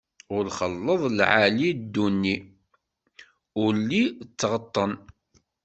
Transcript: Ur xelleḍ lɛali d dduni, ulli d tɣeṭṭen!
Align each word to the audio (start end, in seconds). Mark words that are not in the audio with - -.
Ur 0.35 0.45
xelleḍ 0.57 1.01
lɛali 1.17 1.69
d 1.75 1.79
dduni, 1.83 2.35
ulli 3.65 4.03
d 4.27 4.29
tɣeṭṭen! 4.39 4.91